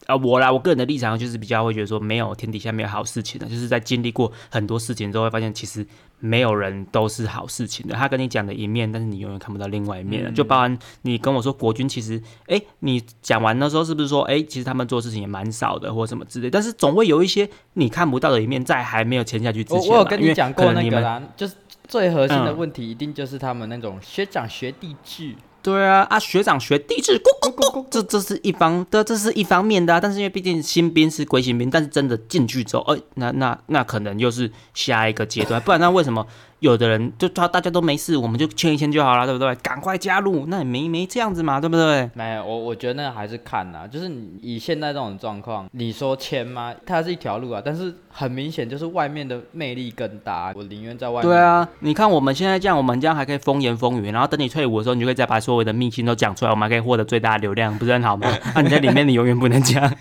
[0.09, 5.87] 啊，我啦，我个人的立场就是比较会觉得说，没有天底下没有好事情的，就是在经历过很多事情之后，会发现其实
[6.19, 7.95] 没有人都是好事情的。
[7.95, 10.35] 他跟你讲的一面，但是你永远看不到另外一面。
[10.35, 16.49] 就包含你跟我说国军，其实，哎，你讲完的时候是不是说，哎，其实他们做事情也蛮少的，或什么之类。
[16.49, 19.91] 但是总会有一些你看不到的一面，在还没有签下去之前。
[19.91, 21.55] 我我有跟你讲过那个啦，就是
[21.87, 25.35] 最核心的问题，一定就是他们那种学长学弟制。
[25.63, 30.01] 对啊，啊学长学弟制，咕咕咕，这这是一方的，这是一方面的啊。
[30.01, 36.27] 但是因为毕竟新兵是归新兵，但是真的进去之后，哎，那那那可能又是下一个阶段，不然那为什么？
[36.61, 39.55] 有的人就他大家都没事，我们就签一签就好了，对不对？
[39.57, 42.11] 赶快加入，那也没没这样子嘛，对不对？
[42.15, 46.75] 没有，我我觉得那还是看呐，就是你以现在这种状况，你说签吗？
[46.85, 51.31] 它是一条路啊，但是很明显就是外面的魅力更大，我宁愿在外面。
[51.31, 58.29] 对啊，你看我们现在这样，我们这样还可以风言风语，然后等你退伍的时候，你就可以再把所有的秘辛都讲出来，我们还可以获得最大的流量，不是很好吗？
[58.55, 59.91] 那 你在里面，你永远不能讲。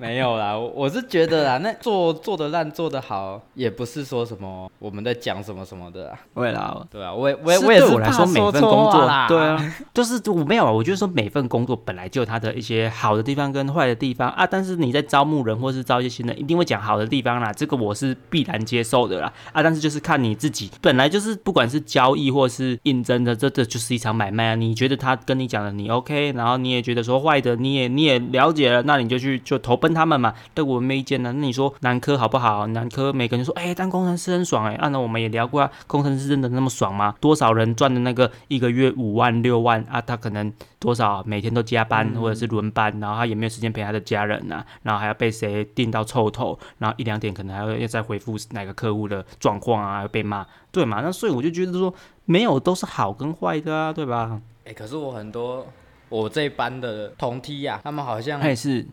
[0.00, 6.16] 没有啦，我是觉得啦，那做做的烂，做的好，也不是说什么我们在讲什么什么的。
[6.34, 14.44] 为了对啊，我我我也是我来说每份工作，对啊，就是我没有啊，我觉得说每份工作本来就有它的一些好的地方跟坏的地方啊。
[14.44, 19.62] 但是你在招募人或是招一些新人，一定会讲好的地方啦，这个我是必然接受的啦啊。
[19.62, 24.54] 但是就是看你自己，本来就是不管是交易或是应征的，这这就是一场买卖啊。
[24.56, 29.76] 你觉得他跟你讲的你 OK，然后你也觉得说坏的，你也你也了解了，那你就去就投。
[29.76, 31.30] 奔他们嘛，对我没意见呢。
[31.34, 32.66] 那你说南科好不好？
[32.68, 34.74] 南科每个人说，哎，当工程师很爽哎。
[34.76, 37.14] 按照我们也聊过啊，工程师真的那么爽吗？
[37.20, 40.00] 多少人赚的那个一个月五万六万啊？
[40.00, 51.00] 他可能多少每天都加班或者是轮班，然后他也没有时间陪他的家人呐，然后还要被谁定到臭头，然后一两点可能还要要再回复哪个客户的状况啊，要被骂，对嘛？
[51.02, 51.92] 那所以我就觉得说，
[52.24, 54.40] 没有都是好跟坏的啊，对吧？
[54.64, 55.66] 哎，可是我很多
[56.08, 58.86] 我这班的同梯呀，他们好像还是。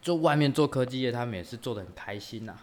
[0.00, 2.54] 做外面做科技业，他们也是做的很开心呐。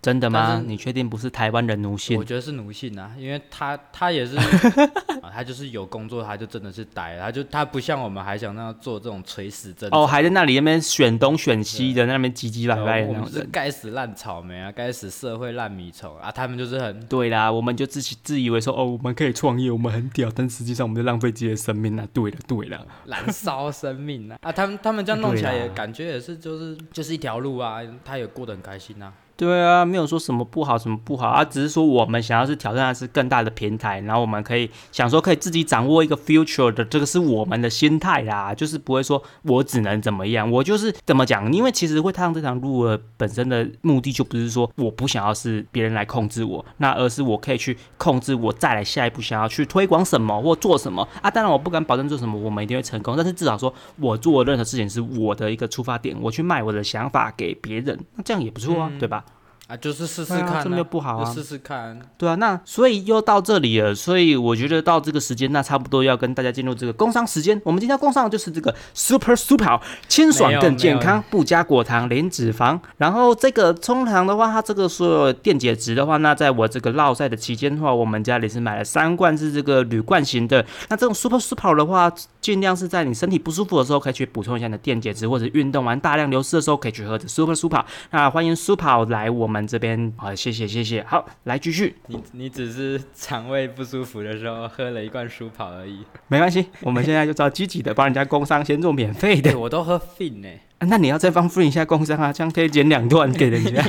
[0.00, 0.62] 真的吗？
[0.64, 2.24] 你确定不是台湾人奴性我？
[2.24, 4.36] 觉得是奴性啊，因为他他也是，
[5.20, 9.96] 啊他就是有工作，他就真的是呆了，他就他不像我们还想那样做这种垂死挣扎。
[9.96, 13.46] 哦，还在那里那边选东选西的，那边唧唧歪歪的我们是。
[13.50, 22.06] 该死烂草莓啊，该死社会烂米虫啊，他们就是很对啦，我们就自己自以为说哦，我们可以创业，我们很屌，但实际上我们在浪费自己的生命啊。
[22.12, 24.38] 对了，对了，燃烧生命啊！
[24.42, 29.12] 啊，他们他们这样弄起来也感觉也是就是就是一条路啊，他也过得很开心啊。
[29.38, 59.24] 对啊，没有说什么不好，什么不好啊，只是说我们想要是挑战的是更大的平台，然后我们可以想说可以自己掌握一个 future 的，这个是我们的心态啦，就是不会说我只能怎么样，我就是怎么讲，因为其实会踏上这条路的本身的目的就不是说我不想要是别人来控制我，那而是我可以去控制我再来下一步想要去推广什么或做什么啊，当然我不敢保证做什么我们一定会成功，但是至少说我做任何事情是我的一个出发点，我去卖我的想法给别人，那这样也不错啊，对吧？
[59.68, 62.00] 啊，就是试试对啊看、这没有不好啊试试看。
[62.16, 67.60] 对啊，那所以又到这里了，所以我觉得到这个时间，那差不多要跟大家进入这个工商时间。
[67.64, 69.78] 我们今天工商的就是这个 Super Super
[70.08, 72.80] 清爽更健康，不加果糖，零脂肪。
[72.96, 80.64] 然后这个冲糖的话，它这个所有电解质的话，那在我这个绕赛的期间的话，我们家里是买了三罐是这个铝罐型的。
[80.88, 87.84] 那这种 Super Super 的话，尽量是在你身体不舒服的时候，可以去补充一下你的电解质，或者运动完大量流失的时候，可以去喝这 Super Super。
[88.12, 91.02] 那欢迎 Super 来我们这边，好，谢谢谢谢。
[91.04, 91.96] 好，来继续。
[92.06, 96.04] 你你只是肠胃不舒服的时候喝了一罐舒跑而已。
[96.28, 99.54] 没关系，我们现在就照积极的帮人家工商，先做免费的对，。
[99.54, 103.84] 我都喝 fin 呢、啊那你要再帮 Friend 一下工商啊，这样可以减两段给人家。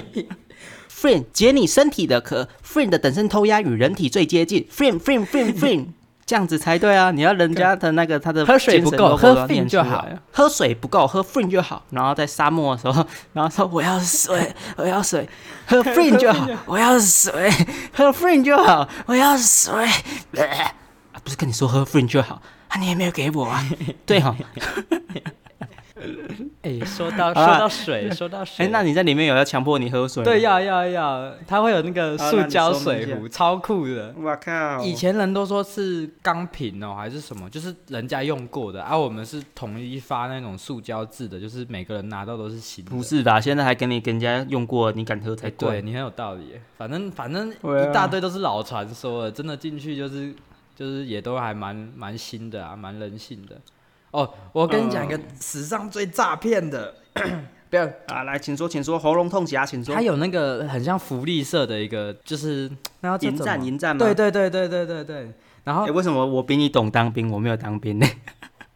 [0.89, 5.86] Friend 解你身体的壳，Friend 的等身偷压与人体最接近，Friend Friend Friend Friend，
[6.29, 7.09] 这样子才对啊！
[7.09, 11.81] 你要人家的那个他的喝水不够喝就好喝水不够喝 Friend 就好。
[11.89, 15.27] 然后在沙漠的时候， 然后说我要水，我要水，
[15.65, 17.49] 喝 Friend 就好，我要水，
[17.91, 19.73] 喝 Friend 就好，我要水。
[19.83, 23.65] 啊，不是跟你说喝 Friend 就好，啊，你也没有给我啊。
[24.05, 24.35] 对哈、
[26.62, 30.25] 哎、说到说到水， 说到水，哎、那你在里面有要强迫你喝水吗？
[30.25, 34.13] 对，要要要，它会有那个塑胶水壶，超酷的。
[34.17, 42.91] 我靠以前人都说是钢瓶哦，还是什么，就是人家用过的，而、啊、我们是统一发那种塑胶制的，就是每个人拿到都是新的。
[42.91, 43.41] 不是的？
[43.41, 45.69] 现在还给你跟人家用过，你敢喝才怪。
[45.69, 50.33] 对你很有道理，反正反正一大堆都是老传说了，真的进去就是
[50.75, 53.55] 就是也都还蛮蛮新的啊，蛮人性的。
[54.12, 56.95] 哦，我跟你讲一个史上最诈骗的，
[57.69, 60.02] 不要，啊，来，请说，请说，喉咙痛起来，请说他。
[60.02, 62.69] 有那个很像福利社的一个，就是
[63.02, 64.06] 那要叫迎战，迎战吗？
[64.06, 65.32] 对对对对对对对。
[65.63, 68.08] 然后哎、为什么我比你懂当兵，我没有当兵呢？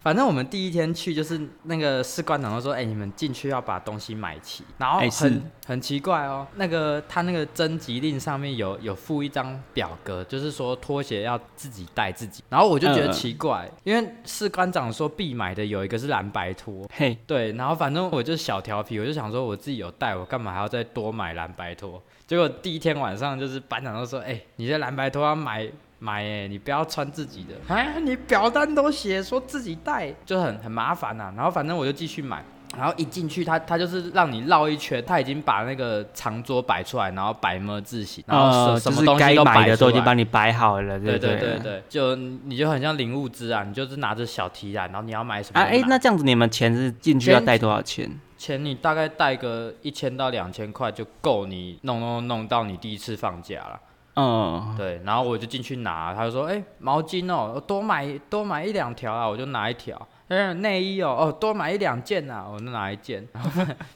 [0.03, 12.43] 反正我们第一天去，就是那个士官长就说：“哎、你们进去要把东西买齐。”然后哎很、是很奇怪哦，那个他那个征集令上面有有附一张表格，就是说拖鞋要自己带自己。
[12.49, 16.85] 然后我就觉得奇怪，因为士官长说必买的有一个是蓝白拖。
[16.93, 22.03] 嘿，对，然后反正我就小调皮，我就想说我自己有带，我干嘛还要再多买蓝白拖？
[22.27, 25.65] 结果第一天晚上就是班长都说：“哎、你这蓝白拖要买
[26.03, 27.55] 买哎、你不要穿自己的。
[27.73, 32.43] 哎，你表单都写说自己带，就很很麻烦呐、然后反正我就继续买。
[32.75, 48.09] 然后一进去他，他就是让你绕一圈，他已经把那个长桌摆出来，然后摆么字形，然后什、么东西该买都摆出来的都已经帮你摆好了，对不对对对对，就你就很像领物资啊，你就是拿着小提篮，然后你要买什么啊，哎、那这样子你们钱是进去要钱带多少钱？
[48.39, 53.79] 钱你大概带个一千到两千块就够你弄弄弄到你第一次放假了。
[54.15, 59.99] 嗯，对，然后我就进去拿，他就说：“哎、毛巾哦，多买多买一两条啊，我就拿一条。
[60.27, 63.27] 嗯，内衣哦，哦，多买一两件啊，我就拿一件。
[63.33, 63.49] 然后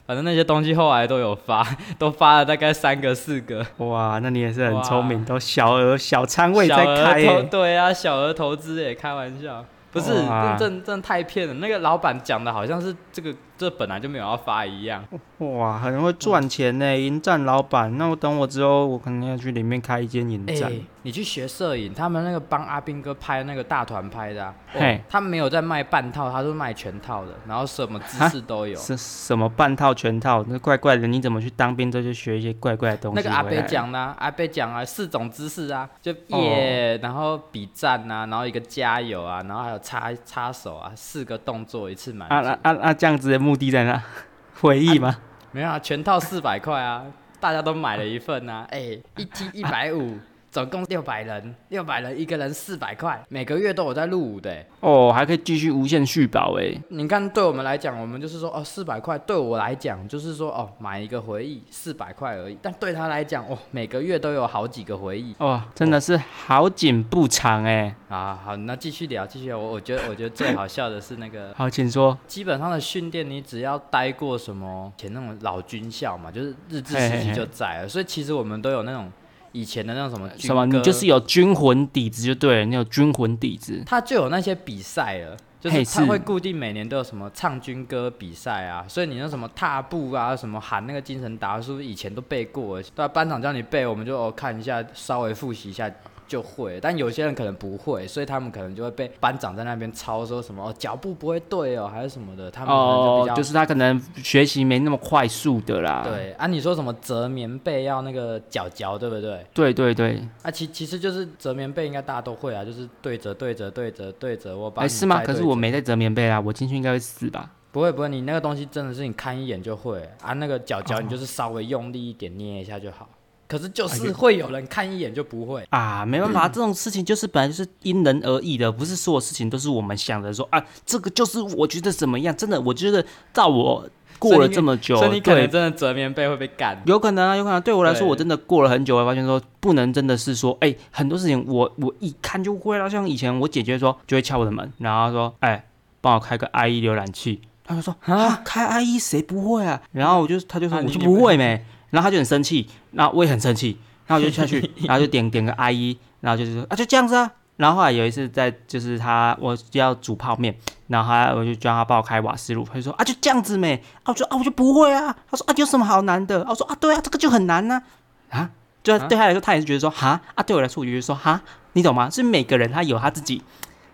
[0.06, 1.64] 反正那些东西后来都有发，
[1.98, 3.64] 都发了大概三个四个。
[3.78, 11.54] 哇，那你也是很哇聪明，都小额小仓位在开、对啊，小额投资也开玩笑，不是，哇真真真太骗了。
[11.54, 15.02] 那个老板讲的好像是这个这本来就没有要发一样。
[15.38, 17.96] 哇，很会赚钱呢、迎战老板。
[17.96, 20.72] 那我等我之后，我可能要去里面开一间迎哎、战。
[21.02, 28.76] 你去学摄影，他们那个帮阿兵哥拍那个大团拍的、啊，哦嘿他们没有在卖半套，他都卖全套的，然后什么姿势都有。
[28.76, 30.44] 是什么半套全套？
[30.48, 33.16] 那怪怪的，你怎么去当兵之后就学一些怪怪的东西？
[33.16, 42.28] 那个阿贝，讲的、啊，阿贝讲啊，四种姿势啊，就耶，然后比赞啊，然后一个加油啊，然后还有插插手啊，四个动作一次满。
[42.28, 42.94] 啊啊啊啊！
[42.94, 44.02] 这样子的目的在哪？
[44.60, 45.16] 回忆吗？
[45.52, 47.04] 没有啊，全套四百块啊，
[47.40, 50.18] 大家都买了一份啊，哎、一 T 一百五，
[50.50, 54.64] 总共六百人，六百人一个人四百块，每个月都有在入伍的。
[54.80, 56.72] 哦，还可以继续无限续保哎。
[56.88, 62.56] 你看，对我们来讲，我们就是说哦，四百块对我来讲就是说哦，买一个回忆四百块而已。
[62.62, 65.34] 但对他来讲，哦，每个月都有好几个回忆。
[65.38, 67.94] 哦，真的是好景不长哎。
[68.08, 69.58] 啊，好，那继续聊，继续聊。
[69.58, 71.52] 我我觉得，我觉得最好笑的是那个。
[71.58, 72.16] 好，请说。
[72.26, 79.12] 基本上的训练，你只要待过什么前那种老军校嘛，就是日治时期就在了，所以其实我们都有那种。
[79.52, 95.90] 以前的那种什么什么，你就是有军魂底子就对了，你有军魂底子，他就有那些比赛了，就是他会固定每年都有什么唱军歌比赛啊，所以你那什么踏步啊，什么喊那个精神打，是不是，以前都背过，对班长叫你背，我们就看一下，稍微复习一下。
[96.28, 102.50] 就会，但有些人可能不会，所以他们可能就会被班长在那边抄，说什么脚步不会对哦，还是什么的。
[102.50, 106.02] 他们哦，就是他可能学习没那么快速的啦。
[106.04, 109.44] 对啊，你说什么折棉被要那个脚脚，对不对？
[109.54, 110.22] 对对对。
[110.42, 114.82] 啊，其其实就是折棉被，应该大家都会啊，就是对折对折对折对折，我把。
[114.82, 115.22] 哎，是吗？
[115.24, 117.50] 可是我没在折棉被啊，我进去应该会死吧？
[117.72, 123.08] 不会不会，你那个东西真的是你看一眼就会啊，那个脚脚你就是稍微用力一点捏一下就好。
[123.48, 125.66] 可是就是会有人看一眼就不会。
[125.70, 137.60] 啊，没办法， 这种事情就是本来就是因人而异的，不是所有事情都是我们想的说啊，这个就是我觉得怎么样，真的，我觉得照我过了这么久，所以你可能真的折棉被会被干，有可能啊，有可能。
[137.62, 145.64] 对我来说，我真的过了很久，我发现说不能真的是说，哎，很多事情我我一看就会了，像以前我姐姐说就会敲我的门，然后说，哎，
[146.00, 149.80] 帮我开个 IE 浏览器，她就说啊，开 IE 谁不会啊？
[149.92, 151.36] 然后我就她就说我就不会。
[151.36, 151.64] 没。
[151.90, 157.30] 然后他就很生气，然后我也很生气，然后我就下去， 然后就点点个 IE，然后就是说啊就这样子啊。
[157.56, 163.74] 然后后来有一次在就是他我就要煮泡面，然后他我就叫他帮我开瓦斯炉，他就说啊就这样子没，
[164.04, 166.46] 啊我说啊我就不会啊，他说啊有什么好难的？
[166.48, 167.82] 我说啊对啊这个就很难呐，
[168.30, 168.50] 啊
[168.84, 171.40] 就对他来说他也是觉得说哈啊对我来说我就觉得说哈
[171.72, 172.08] 你懂吗？
[172.08, 173.42] 是每个人他有他自己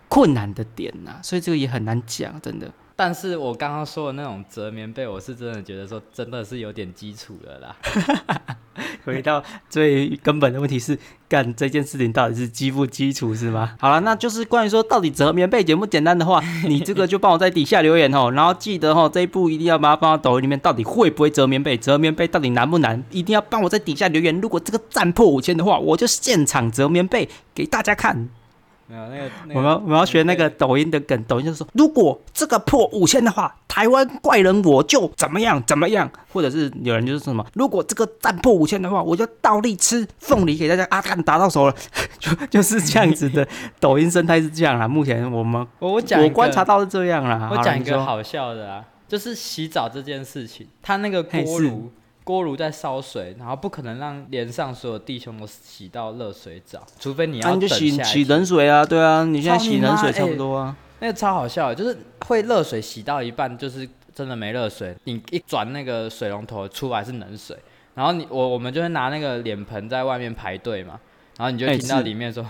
[0.07, 2.71] 困难的点呐，所以这个也很难讲，真的。
[2.97, 7.75] 但是我刚刚说的那种折棉被，我是真的觉得说真的是有点基础的啦。
[9.03, 10.97] 回到最根本的问题是，
[11.29, 13.75] 干这件事情到底是基不基础是吗？
[13.79, 18.31] 好了，那就是关于说到底折棉被简不简单的话，你这个就帮我在底下留言哦。
[18.33, 21.77] 然后记得哦，这一步一定要把它放到抖音里面，到底会不会折棉被？
[21.77, 23.03] 折棉被到底难不难？
[23.11, 24.39] 一定要帮我在底下留言。
[24.41, 28.29] 如果这个赞破五千的话，我就现场折棉被给大家看。
[28.87, 41.75] 没有那个，我们我们要学那个抖音的梗，抖音就是说，如果这个破五千的话，台湾怪人我就怎么样怎么样，或者是有人就是说什么，如果这个战破五千的话，我就倒立吃凤梨给大家，阿干打到手了，
[42.19, 43.47] 就就是这样子的
[43.79, 44.87] 抖音生态是这样啦。
[44.87, 47.49] 目前我们我我讲我观察到是这样啦。
[47.51, 51.91] 我讲一个好笑的啊，就是洗澡这件事情，他那个锅炉。
[52.25, 57.67] 锅炉在烧水，然后不可能让连上所有弟兄都洗到热水澡，除非你要你就。
[57.67, 60.75] 洗洗冷水啊，对啊，你现在洗冷水差不多啊。
[60.99, 67.55] 那个超好笑，就是会热水洗到一半，就是真的没热水，你一转那个水龙头出来是冷水，
[67.93, 70.99] 然后你我我们就会拿那个脸盆在外面排队嘛。
[71.37, 72.45] 然后你就听到里面说：“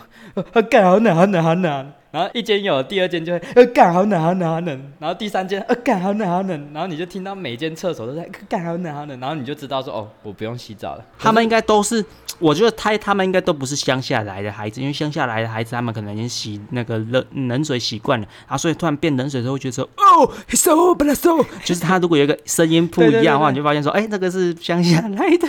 [0.54, 12.06] 呃， 干好冷，好冷，好冷。”然后一间有，第二间就会：“呃， 干好冷，好冷，好冷。”然后第三间：“呃，干好冷，好冷。”然后你就听到每间厕所都在：“干好冷，好冷。”然后你就知道说：“哦，我不用洗澡了。”他们应该都是，
[12.39, 25.48] 我觉得他他们应该都不是乡下来的孩子，因为乡下来的孩子他们可能已经洗那个冷冷水习惯了，然后所以突然变冷水的时候，觉得说：“哦，so 不能 so。”就是他如果有一个声音不一样的话，你就发现说：“哎，那个是乡下来的。”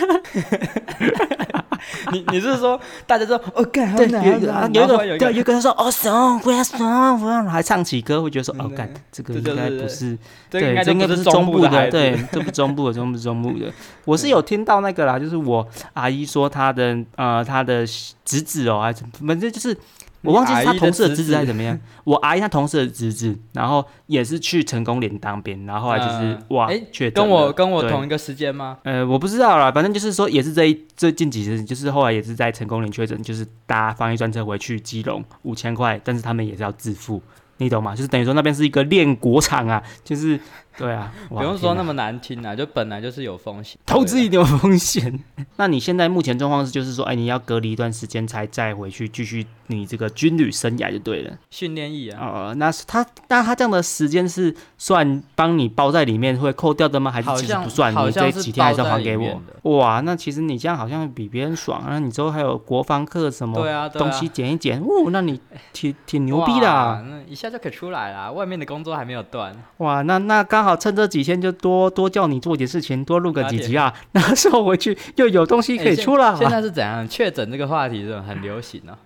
[2.11, 4.69] 你你是说大家说哦，干好难啊！
[4.71, 10.17] 有一个对，有个人说哦，song we are song 还唱起歌，会觉得说哦，干这个应该不是，
[10.49, 13.71] 对，这应该不是中部的，对，这不中部的，中部中部的。
[14.05, 17.85] 我是有听到那个啦，就是我阿姨说她的呃她的
[18.25, 19.77] 侄子哦，还是反正就是。
[20.21, 21.79] 我忘记是他同事的侄子还是怎么样。
[22.03, 28.77] 我阿姨他同事的侄子，然后也是去成功连当兵，然后后来就是哇，确跟我跟我同一个时间吗？
[28.83, 37.21] 呃，我不知道啦，反正就是说也是这一最近几日，就是后来也是在成功连确诊，就是搭防疫专车回去基隆五千块，但是他们也是要自付，
[37.57, 37.95] 你懂吗？
[37.95, 40.39] 就是等于说那边是一个练国场啊，就是。
[40.77, 45.23] 对啊， 不用说那么难听啊，就本来就是有风险，投资一定有风险。
[45.57, 51.35] 那你现在目前状况是，就是说，哎，你要隔离一段时间才再回去继续你这个军旅生涯就对了。
[51.49, 57.09] 训练役啊，哦，那是他，那他这样的时间是算帮你包在里面会扣掉的吗？
[57.09, 57.91] 还是其实不算？
[57.93, 59.41] 你这几天还是要还给我？
[59.77, 61.97] 哇，那其实你这样好像比别人爽啊！
[61.97, 65.39] 你之后还有国防课什么东西减一减，哦，那你
[65.73, 68.31] 挺挺牛逼的，那一下就可以出来了。
[68.31, 69.51] 外面的工作还没有断。
[69.77, 70.66] 哇，那那刚。
[70.67, 76.35] 好趁这几天就多多叫你做点事情，多录个几集啊， 那时候回去又有东西可以出了。
[76.39, 77.07] 现在是怎样？
[77.07, 78.97] 确诊这个话题是很流行啊。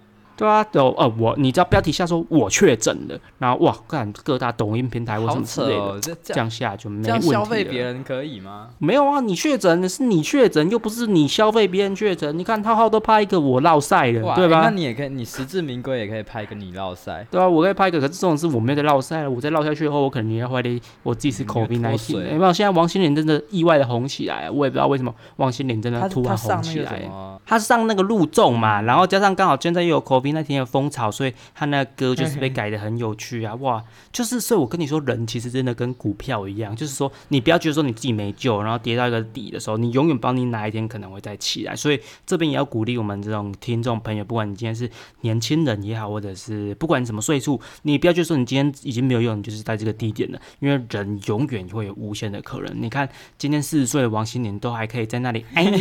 [0.42, 8.70] 对啊，有呃，我你知道标题下说我确诊了，然后哇，看各大抖音平台或什么之类的，这样下就没问题消费别人可以吗？
[8.80, 12.36] 没有啊，你确诊是你确诊，又不是你消费别人确诊。
[12.36, 14.62] 你看浩浩都拍一个我落赛了，对吧？
[14.64, 17.28] 那你也可以，你实至名归也可以拍一个你落赛。
[17.30, 19.30] 对啊，我可以拍一个，可是这种事我没有在落赛了。
[19.30, 22.14] 我再落下去以后，我可能也要怀疑我自己是口鼻奶体。
[22.14, 22.52] 有没有？
[22.52, 27.10] 现在王心凌真的意外的红起来，我也不知道为什么王心凌真的突然红起来。
[27.46, 31.12] 他上那个路众嘛，然后加上刚好现在又有口鼻那天的风潮。
[31.12, 33.84] 所以他那个歌就是被改的很有趣啊，哇！
[34.12, 41.76] 就是所以，我跟你说，人其实真的跟股票一样，就是说，你不要觉得说你自己没救，然后跌到一个底的时候，你永远帮你哪一天可能会再起来。
[41.76, 44.90] 所以这边也要鼓励我们这种听众朋友，不管你今天是
[45.22, 52.82] 年轻人也好，或者是不管什么岁数，你不要觉得说你今天已经没有用，你就是在这个低点了，因为人永远会有无限的可能。
[52.82, 53.08] 你看
[53.38, 55.72] 今天四十岁的王心凌都还可以在那里，哎，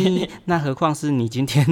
[0.45, 1.65] 那何况是你今天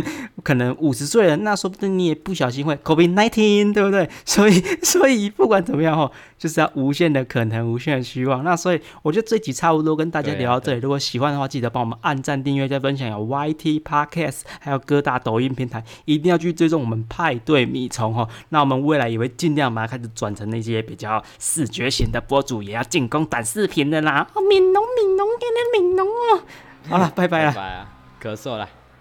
[0.44, 3.74] 可能五十岁了，那说不定你也不小心会 COVID nineteen。
[3.74, 4.10] 对不对？
[4.26, 8.44] 所以， 所以不管怎么样哦，就是要无限的可能，无限的希望。
[8.44, 10.80] 那所以，我觉得这集差不多跟大家聊到这里。
[10.80, 13.10] 如果喜欢的话，记得帮我们按赞、订阅、再分享。
[13.10, 18.28] 有 YT Podcast，还有各大抖音平台，一定要去追踪我们派对米虫哦。
[18.50, 24.28] 那我们未来也会尽量把它开始转成那些比较视觉型的博主，也要进攻短视频的啦。
[24.34, 26.44] 哦，悯农，悯农，天天悯农哦。
[26.90, 27.54] 好了，拜拜了。
[27.54, 27.90] 拜啊，
[28.22, 28.79] 咳嗽了。